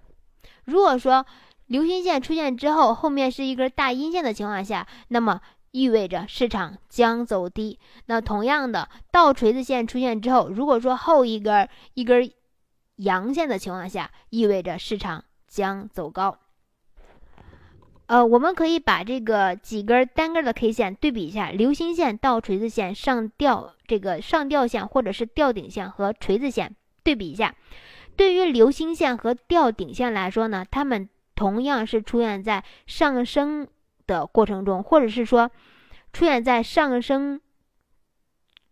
[0.66, 1.26] 如果说
[1.66, 5.40] 流星线出现之后，后面是一根大阴线的情况下，那么。
[5.72, 7.78] 意味着市场将走低。
[8.06, 12.30] 那同样的，倒锤子线出现之后，如果说后一根一根
[12.94, 16.38] 阳线的情况下，意味着市场将走高。
[18.06, 27.54] 呃，我们可以把这个几根单根的 K 线对比一下，流星线、倒锤子线、上吊这个上吊线或者是吊顶线和锤子线对比一下。
[28.16, 33.68] 对于流星线和吊顶线来说呢，它们同样是出现在上升。
[34.08, 35.50] 的过程中，或者是说
[36.12, 37.40] 出现在上升，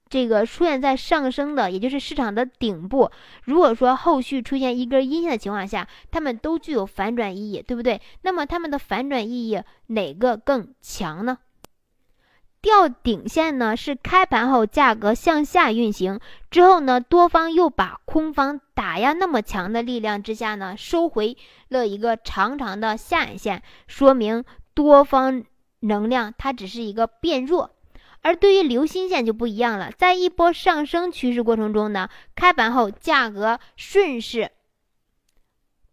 [0.08, 3.10] 这个出现在上升的，也就是市场的顶部。
[3.42, 8.00] 如果说后续出现一根阴线的情况下，它们都具有反转意义，对不对？
[8.22, 11.36] 那么它们的反转意义哪个更强呢？
[12.64, 16.18] 吊顶线呢是开盘后价格向下运行
[16.50, 21.36] 之后呢，多方又把空方打压那么强的力量之下呢，收回
[21.68, 24.42] 了一个长长的下影线，说明。
[24.72, 25.44] 多方
[25.80, 27.76] 能量它只是一个变弱，
[28.22, 29.92] 而对于流星线就不一样了。
[29.92, 34.50] 在一波上升趋势过程中呢，开盘后价格顺势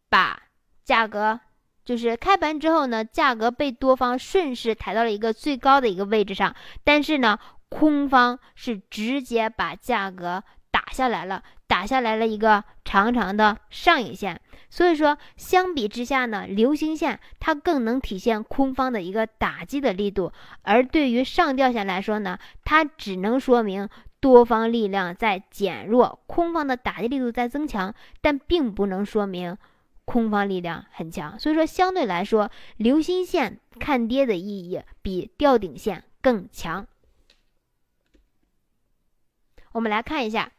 [0.10, 0.44] 把
[0.84, 1.42] 价格，
[1.84, 7.40] 就是开盘之后呢，价格被多方顺势抬到了一个最高的一个位置上，但是呢，
[7.70, 14.40] 空方是直接把价格打下来了，打下来了一个长长的上影线。
[14.70, 23.90] 所以说，相比之下呢，流星线它更能体现空方的一个打击的力度，而对于上吊线来说呢，它只能说明
[24.22, 29.58] 多方力量在减弱，空方的打击力度在增强，但并不能说明
[30.06, 31.40] 空方力量很强。
[31.40, 36.88] 所以说，相对来说，流星线看跌的意义比吊顶线更强。
[39.74, 40.52] 我们来看一下。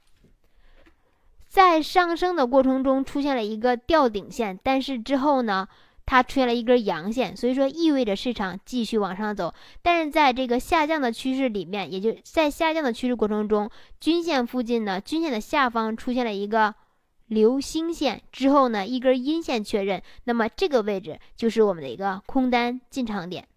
[1.49, 5.69] 在上升的过程中出现了一个吊顶线，但是之后呢，
[6.07, 9.53] 它出现了一根阳线，所以说意味着市场继续往上走。
[9.83, 16.75] 但是在这个下降的趋势里面，也就在下降的趋势过程中，均线附近呢，均线的下方出现了一个
[17.27, 23.49] 流星线，之后呢，一根阴线确认，那么这个位置就是我们的一个空单进场点。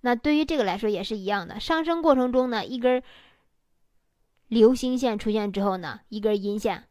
[0.00, 3.02] 那对于这个来说也是一样的，上升过程中呢，一根。
[4.48, 6.82] 流星线出现之后呢，一根阴线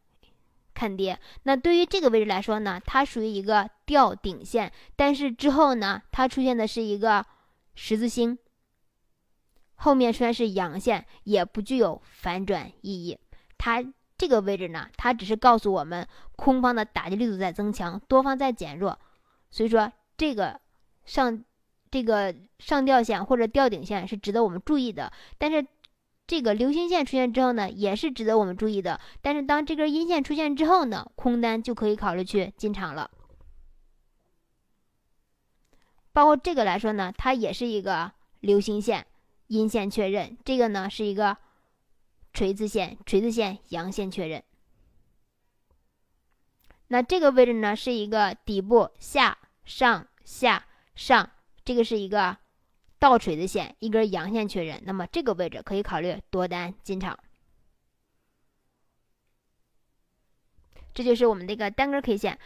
[0.76, 1.20] 看跌。
[1.42, 7.26] 那对于这个位置来说呢，它属于一个吊顶线，但是之后呢，它出现的是一个
[7.74, 8.38] 十字星，
[9.78, 13.18] 后面虽然是阳线，也不具有反转意义。
[13.58, 13.84] 它
[14.18, 19.00] 这个位置呢，它只是告诉我们空方的打击力度在增强，多方在减弱。
[19.50, 20.60] 所以说，这个
[21.06, 21.44] 上
[21.90, 25.66] 这个上吊线或者吊顶线是值得我们注意的，但是。
[26.30, 29.00] 这个流星线出现之后呢，也是值得我们注意的。
[29.22, 33.10] 但是当这根阴线出现之后呢，空单就可以考虑去进场了。
[36.12, 38.12] 包括这个来说呢，它也是一个
[38.42, 39.08] 流星线，
[39.48, 40.38] 阴线确认。
[40.46, 41.38] 这个呢是一个
[42.34, 44.44] 锤子线，锤子线阳线确认。
[46.88, 51.32] 那这个位置呢是一个底部下上下上，
[51.66, 52.38] 这个是一个。
[53.00, 57.20] 倒锤子线一根阳线确认，那么这个位置可以考虑多单进场。
[60.96, 62.40] 这就是我们的一个单根 K 线。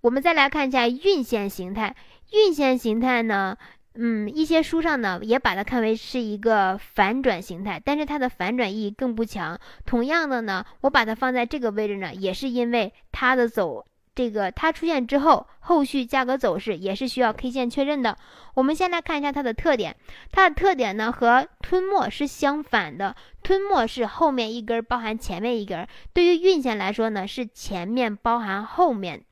[0.00, 1.94] 我们再来看一下晕线形态。
[2.32, 3.58] 晕线形态呢，
[4.00, 9.58] 嗯，一些书上呢也把它看为是一个反转形态，但是它的反转意义更不强。
[9.84, 13.84] 同样的呢，我把它放在这个位置呢，也是因为它的走。
[14.14, 18.16] 这个它出现之后，后续价格走势也是需要 K 线确认的。
[18.54, 19.96] 我们先来看一下它的特点，
[20.30, 29.22] 它的特点呢和吞没是相反的，吞没是后面一根包含前面一根，对于运线来说呢是前面包含后面。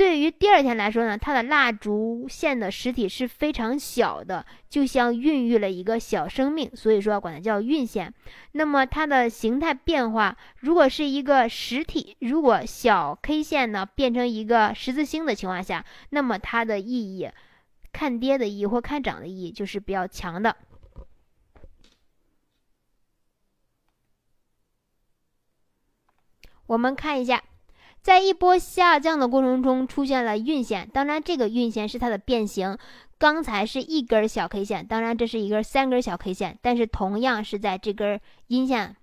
[0.00, 8.10] 对于第二天来说呢，它的蜡烛线的实体是非常小的，就像孕育了一个小生命，所以说管它叫孕线。
[8.52, 17.28] 那么它的形态变化，如果是一个实体，如果小 K 线呢变成一个十字星的情况下，那么它的意义，
[17.92, 20.56] 看跌的意义或看涨的意义就是比较强的。
[26.64, 27.42] 我们看一下。
[28.02, 32.76] 在一波下降的过程中出现了晕线，当然这个晕线是它的变形。
[33.18, 38.96] 刚才是一根小 K 线，当然这是一根三根小 K 线，但是同样是在这根阴线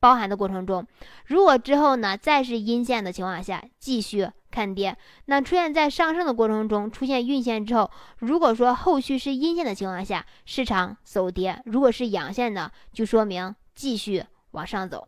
[0.00, 0.84] 包含的过程中。
[1.26, 4.96] 如果之后呢再是阴线的情况下，继续看跌。
[5.26, 15.06] 那出现在上升的过程中出现晕线之后，如果说后续是阴线的情况下，市场走跌；如果是阳线的，就说明继续往上走。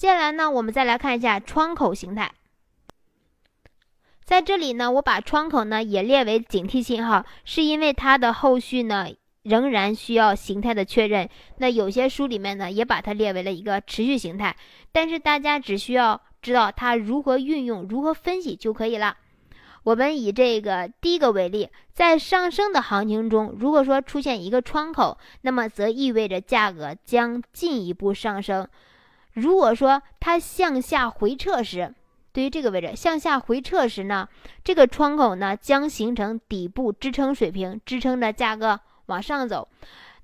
[0.00, 2.32] 接下来呢，我们再来看一下窗口形态。
[4.24, 9.08] 在这里呢，我把窗口呢也列为警惕信号，是因为它的后续呢
[9.42, 11.28] 仍然需要形态的确认。
[11.58, 14.56] 那有些书里面呢也把它列为了一个持续形态，
[14.90, 19.18] 但是大家只需要知道它如何运用、如何分析就可以了。
[19.82, 28.66] 我们以这个第一个为例，在上升的行情中，如果说出现一个窗口，那么则意味着价格将进一步上升。
[29.40, 31.94] 如果说它向下回撤时，
[32.32, 34.28] 对于这个位置向下回撤时呢，
[34.62, 39.68] 这个窗口呢将形成底部支撑水平，支撑着价格往上走。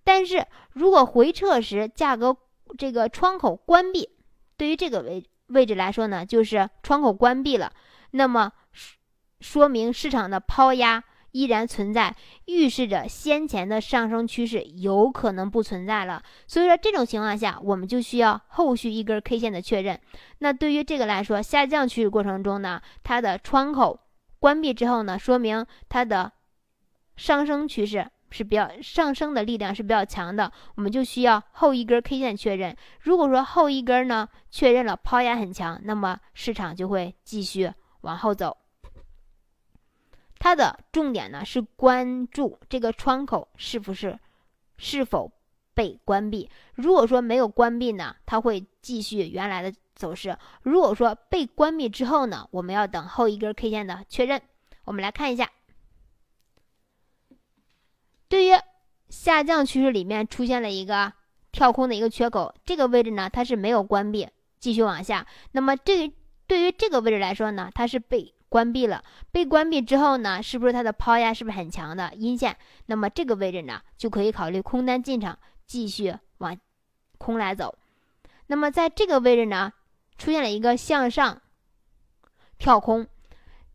[0.04, 2.36] 但是如果回撤时价格
[2.78, 4.08] 这个窗口关闭，
[4.56, 7.72] 对于这个位位置来说呢，就是窗口关闭了，
[8.12, 8.52] 那么
[9.40, 11.02] 说明市场的抛压。
[11.36, 16.22] 依然存在，预示着先前的上升趋势有可能不存在了。
[16.46, 20.00] 所以说，这种情况下，我们就需要后续一根 K 线的确认。
[20.38, 24.00] 那对于这个来说，下降趋势过程中呢，它的窗口
[24.38, 26.32] 关闭之后呢，说明它的
[27.16, 32.74] 上升趋势是比较上升的力量是比较强的，我们就需要后一根 K 线确认。
[33.00, 37.70] 如果说后一根呢确认了抛压很强，那么市场就会继续
[38.00, 38.56] 往后走。
[40.46, 44.16] 它的重点呢是关注这个窗口是不是
[44.76, 45.32] 是否
[45.74, 46.48] 被关闭。
[46.76, 54.40] 如果说没有关闭呢，它会继续原来的走势；如果说被关闭之后呢，我们要等后一根 K 线的确认。
[54.84, 55.50] 我们来看一下，
[58.28, 58.52] 对于
[59.08, 61.12] 下降趋势里面出现了一个
[61.50, 64.28] 跳空的一个缺口，这个位置呢它是没有关闭，
[64.60, 65.26] 继续往下。
[65.50, 66.08] 那么这
[66.46, 68.32] 对于这个位置来说呢，它是被。
[68.48, 72.56] 关闭了，被关闭之后呢，是不是它的抛压是不是很强的阴线？
[72.86, 76.56] 那么这个位置呢，就可以考虑空单进场，继续往
[77.18, 77.76] 空来走。
[78.46, 79.72] 那么在这个位置呢，
[80.16, 81.42] 出现了一个向上
[82.58, 83.06] 跳空，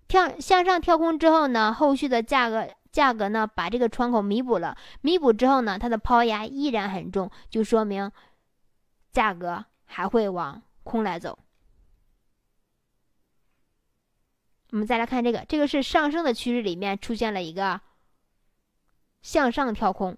[0.07, 8.09] 跳向上跳空之后呢，后续的价格价格呢，把这个窗口弥补了，弥补之后呢，它的抛压依然很重，就说明
[9.11, 11.37] 价格还会往空来走。
[14.71, 17.79] 我们再来看这个，这个是上升的趋势里面出现了一个
[19.21, 20.17] 向上跳空。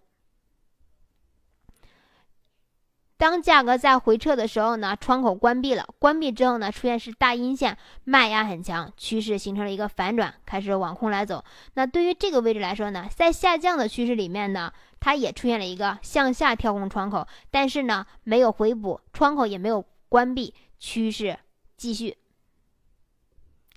[3.18, 11.44] 当价格在回撤的时候呢，窗口关闭了，关闭之后呢，出现是大阴线，卖压很强，趋势形成了一个反转，开始往空来走。
[11.76, 21.40] 那对于这个位置来说呢，在下降的趋势里面呢，它也出现了一个向下跳空窗口，但是呢，没有回补，窗口也没有关闭，趋势
[21.78, 22.18] 继续。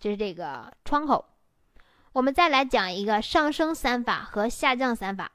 [0.01, 1.25] 就是这个窗口。
[2.13, 5.33] 我们再来讲一个上升三法和下降三法。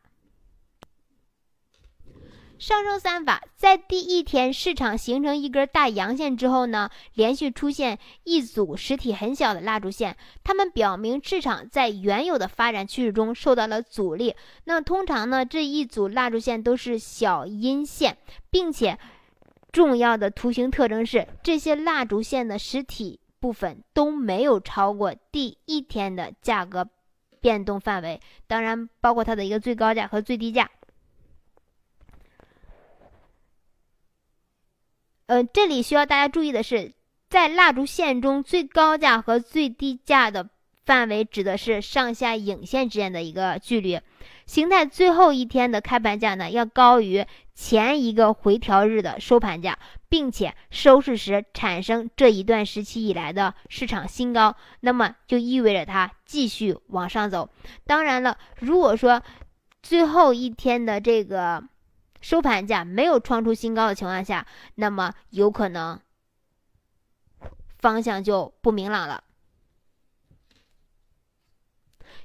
[2.57, 14.35] 上升三法在第一天市场形成一根大阳线之后呢，连续出现一组实体很小的蜡烛线，它们表明市场在原有的发展趋势中受到了阻力。
[14.65, 18.15] 那通常呢，这一组蜡烛线都是小阴线，
[18.51, 18.95] 并且
[19.71, 26.87] 重要的图形特征是这些蜡烛线的实体部分都没有超过第一天的价格
[27.41, 30.69] 变动范围，当然包括它的一个最高价和最低价。
[35.25, 36.93] 呃，这里需要大家注意的是，
[37.29, 40.49] 在蜡烛线中最高价和最低价的
[40.85, 43.99] 范围指的是上下影线之间的一个距离。
[44.45, 47.25] 形态最后一天的开盘价呢，要高于
[47.55, 49.79] 前一个回调日的收盘价，
[50.11, 57.49] 并且收市时产生这一段时期以来的市场新高，那么就意味着它继续往上走。
[57.85, 59.23] 当然了，如果说
[59.81, 61.63] 最后一天的这个。
[62.23, 64.45] 收盘价没有创出新高的情况下，
[64.75, 65.99] 那么有可能
[67.79, 69.23] 方向就不明朗了。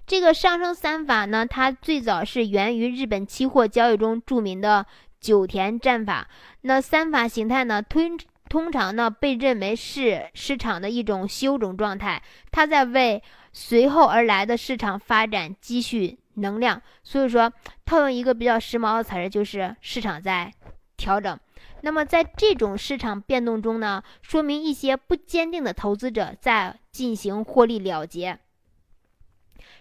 [0.06, 4.84] 这个上升三法呢，它最早是源于日本期货交易中著名的
[5.26, 6.28] 九田战法。
[6.60, 8.16] 那三法形态呢，通
[8.48, 12.22] 通常呢被认为是市场的一种休整状态，
[12.52, 13.20] 它在为
[13.52, 16.18] 随后而来的市场发展积蓄。
[16.38, 17.50] 能量，所以说
[17.86, 20.52] 套用一个比较时髦的词儿，就是市场在
[20.94, 21.40] 调整。
[21.80, 28.38] 那么在这种市场变动中呢，说明一些不坚定的投资者在进行获利了结。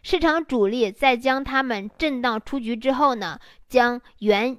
[0.02, 3.38] 市场主力在将他们震荡出局之后呢，
[3.68, 4.56] 将原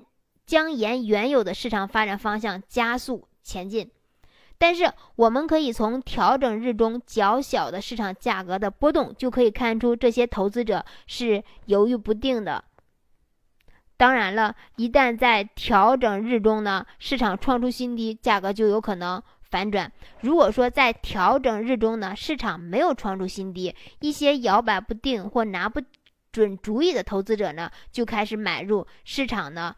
[0.47, 3.91] 将沿原有的市场发展方向加速前进。
[4.59, 12.65] 但是，我们可以从调整日中较小的市场价格的波动，就可以看出这些投资者是犹豫不定的。
[13.99, 19.93] 当然了，一旦在调整日中呢，市场创出新低，价格就有可能反转。
[20.21, 25.83] 如果说在调整日中呢，市场没有创出新低，一些摇摆不定或拿不
[26.33, 29.77] 准主意的投资者呢，就开始买入市场呢。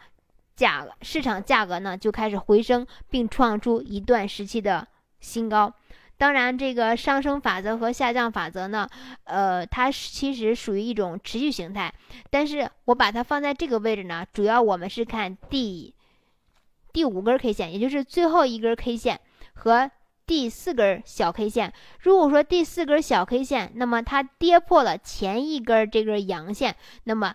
[0.58, 4.88] 价市场价格呢就开始回升，并创出一段时期的
[5.20, 5.72] 新高。
[6.16, 8.88] 当然，这个上升法则和下降法则呢，
[9.22, 11.94] 呃，它其实属于一种持续形态。
[12.28, 15.94] 但是我把它放在这个位置呢，主要我们是看第
[16.92, 19.20] 第五根 K 线，也就是最后一根 K 线
[19.54, 19.88] 和
[20.26, 21.72] 第四根小 K 线。
[22.00, 27.32] 如果说第四根小 K 线，那么它跌破了前一根这根阳线，那么。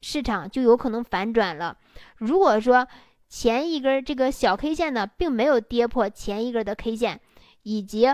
[0.00, 1.76] 市场就有可能反转了。
[2.16, 2.86] 如果说
[3.28, 7.20] 前一根这个小 K 线呢，并没有跌破前一根的 K 线，
[7.62, 8.08] 以及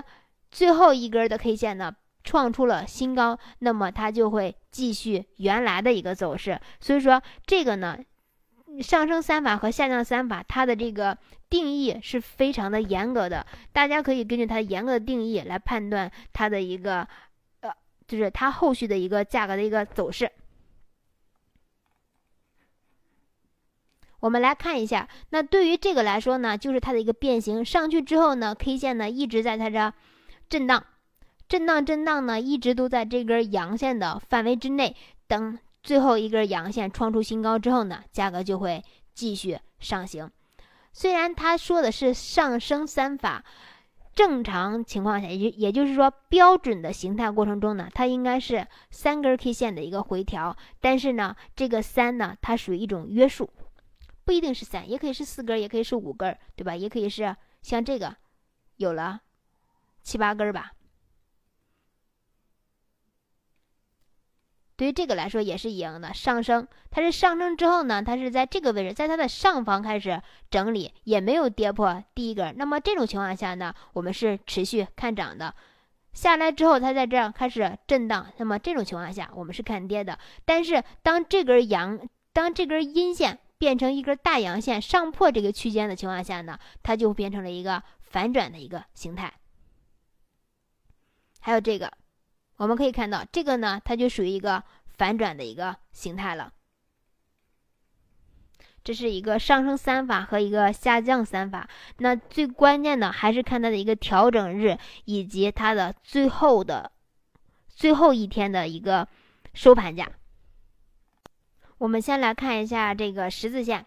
[0.51, 6.59] 最后一根的 K 线呢创出了新高，那么它就会继续原来的一个走势。
[6.81, 7.99] 所以说这个呢，
[8.81, 11.19] 上升三法和下降三法，它的这个
[11.51, 13.45] 定义是非常的严格的。
[13.73, 17.07] 大家可以根据它严格的定义来判断它的一个
[17.61, 17.71] 呃，
[18.07, 20.31] 就是它后续的一个价格的一个走势。
[24.23, 29.93] 我们来看一下，那对于这个来说呢，就是它的一个变形上去之后呢，K 线呢一直在它这
[30.49, 30.85] 震荡，
[31.49, 34.95] 震荡震荡呢，一直都在这根阳线的范围之内。
[35.27, 40.31] 等最后一根阳线创出新高之后呢，价格就会继续上行。
[40.93, 43.43] 虽然他说的是上升三法，
[44.15, 53.51] 正常情况下，也也就是说标准的形态过程中呢，它应该是三根 K 线的一个回调，但是呢，这个三呢，它属于一种约束。
[54.25, 56.77] 不一定是三，也可以是四根，也可以是五根，对吧？
[56.77, 58.17] 也可以是像这个，
[58.77, 59.21] 有了
[60.03, 60.73] 七八根吧。
[64.77, 70.21] 对于这个来说也是一样的，上升，它是上升之后呢，它是在这个位置，在它的上方开始
[70.51, 72.55] 整理，也没有跌破第一根。
[72.57, 75.55] 那么这种情况下呢，我们是持续看涨的。
[76.13, 80.19] 下来之后，它在这样开始震荡，那么这种情况下，我们是看跌的。
[80.45, 83.39] 但是当这根阳，当这根阴线。
[83.63, 89.33] 变成一根大阳线上破这个区间的情况下呢，它就变成了一个反转的一个形态。
[91.39, 91.89] 还有这个，
[92.57, 96.53] 我们可以看到这个呢，它就属于一个反转的一个形态了。
[98.83, 101.69] 这是一个上升三法和一个下降三法。
[101.99, 106.91] 那最关键的还是看它的一个调整日以及它的最后的
[107.69, 109.07] 最后一天的一个
[109.55, 110.11] 收盘价。
[111.83, 113.85] 我们先来看一下这个十字线。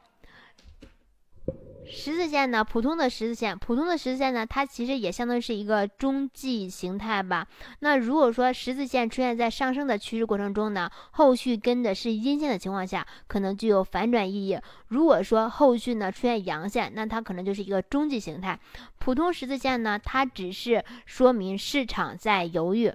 [1.85, 7.47] 十字线呢，普通的十字线，普通的十字线呢，它其实也相当于是一个中继形态吧。
[7.79, 14.59] 那如果说十字线出现在上升的趋势过程中呢，后续跟的是阴线的情况下，可能具有反转意义。
[14.89, 18.59] 如果说后续呢出现阳线，那它可能就是一个中继形态。
[18.99, 22.91] 普通十字线呢，它只是说明市场在犹豫。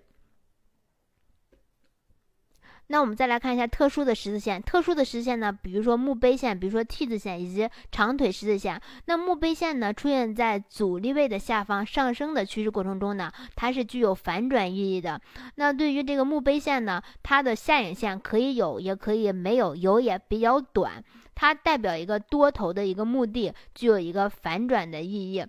[2.93, 8.83] 那我们再来看一下特殊的十字线，特殊的十字线呢，比如说墓碑线，比如说 T 字线以及长腿十字线。
[9.05, 15.21] 那墓碑线呢，出现在阻力位的下方上升的趋势过程中呢，它是具有反转意义的。
[15.55, 21.05] 那对于这个墓碑线呢，它的下影线可以有，也可以没有，有也比较短，
[21.37, 25.47] 它代表一个多头的一个目的，具有一个反转的意义。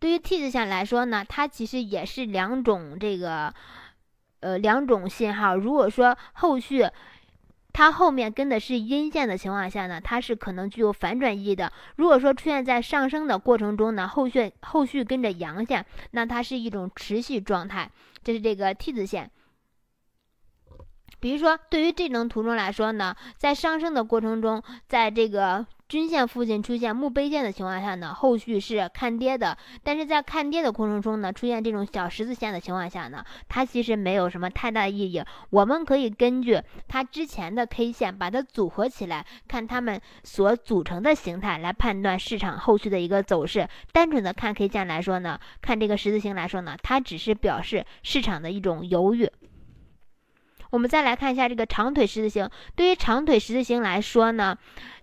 [0.00, 3.54] 对于 T 字线来说呢，它其实也是两种这个。
[4.40, 6.88] 呃，两种信号，如果说后续
[7.72, 11.72] 它后面跟的是阴线的情况下呢，它是可能具有反转意义的。
[11.96, 17.90] 如果说出现在上升的过程中呢，后续后续跟着阳线，那它是一种持续状态，
[18.22, 19.30] 这是这个 T 字线。
[21.20, 25.66] 比如说，对于这种图中来说呢，在上升的过程中，在这个。
[25.88, 29.56] 均线附近出现墓碑线的情况下呢，后续是看跌的。
[29.82, 35.24] 但是在看跌的过程中呢，出现这种小十字线的情况下呢，它其实没有什么太大的意义。
[35.48, 43.66] 我们可以根据它之前的 K 线把它组合起来，看它们所组成的形态来判断市场后续的一个走势。
[43.90, 49.30] 单纯的看 K 线来说呢，看这个十字星来说呢，它只是表示市场的一种犹豫。
[50.68, 54.58] 我们再来看一下这个长腿十字星，对于长腿十字星来说呢，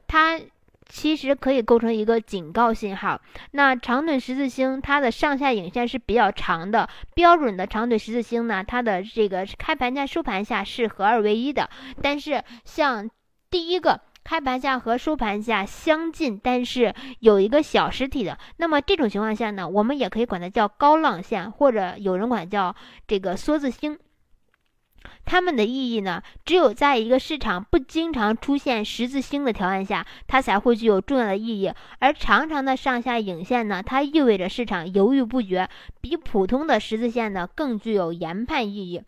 [0.05, 0.39] 它。
[0.87, 3.19] 其实可以构成一个警告信号。
[3.51, 11.69] 那长腿十字星它的上下影线是比较长的，标准的长腿十字星呢，它的这个开盘价、收盘价是合二为一的。
[12.01, 13.09] 但是像
[13.49, 22.75] 第一个开盘价和收盘价相近，但是有一个小实体的，那么这种情况下呢，我们也可以管它叫高浪线，或者有人管叫
[23.07, 23.97] 这个梭子星。
[25.25, 26.21] 它们的意义呢？
[26.45, 31.73] 只有在一个市场不经常出现十字星的条件下，它才会具有重要的意义。
[31.99, 35.67] 而长长的上下影线呢，它意味着市场犹豫不决，
[35.99, 39.01] 比普通的十字线呢更具有研判意义。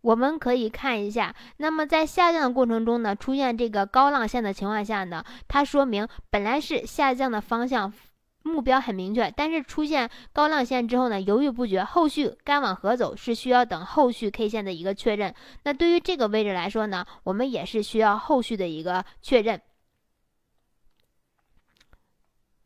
[0.00, 7.92] 我们可以看一下，那么在下降的过程中呢，出现这个高浪线的情况下呢，它说明本来是下降的方向。
[8.42, 15.34] 目标很明确，但是出现高浪线之后呢，犹豫不决，后续该往何走是需要等后续 K 线的一个确认。
[15.62, 19.60] 那对于这个位置来说呢，我们也是需要后续的一个确认。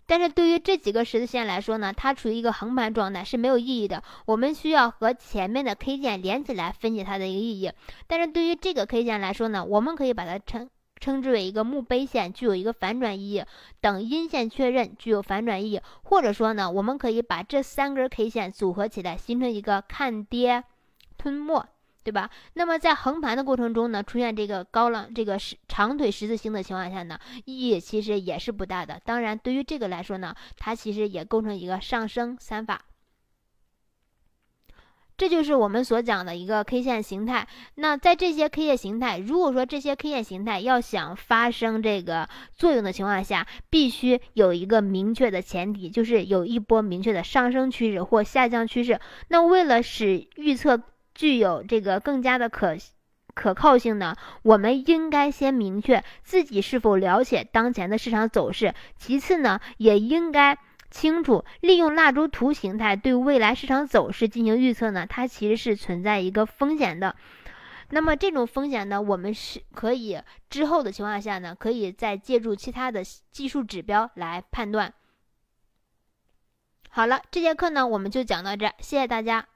[0.07, 4.03] 但是对于这几个十字线来说呢，它处于一个横盘状态是没有意义的。
[4.25, 7.73] 我们需要和前面的 K 线连起来分析它的一个意义。
[8.07, 10.71] 但是对于这个 K 线来说呢，我们可以把它称。
[10.99, 13.45] 称之为一个墓碑线，具有一个反转意义。
[13.81, 15.81] 等阴线确认，具有反转意义。
[16.05, 20.65] 或者说呢，我们可以把这三根 K 线组合起来，形成一个看跌
[21.17, 21.65] 吞没，
[22.03, 22.31] 对吧？
[22.55, 29.01] 那么在横盘的过程中呢，出现这个高浪、这个十长腿十字星的情况下呢，意义其实也是不大的。
[29.05, 32.81] 当然，对于这个来说呢，它其实也构成一个上升三法。
[35.17, 37.49] 这就是我们所讲的一个 K 线形态。
[37.77, 49.01] 那在这些 K 线形态，如果说这些 K 线形态要想发生这个作用的情况下，必须有一个明确的前提，就是有一波明确的上升趋势或下降趋势。
[49.29, 50.83] 那为了使预测
[51.15, 52.77] 具有这个更加的可
[53.35, 58.75] 可靠性呢，我们应该先明确自己是否了解当前的市场走势。
[58.99, 60.59] 其次呢，也应该。
[60.97, 67.15] 清楚利用蜡烛图形态对未来市场走势进行预测呢，它其实是存在一个风险的。
[67.91, 70.19] 那么这种风险呢，我们是可以
[70.49, 74.95] 之后的情况下呢，可以再借助其他的技术指标来判断。
[76.89, 79.47] 好了，这节课呢我们就讲到这，谢谢大家。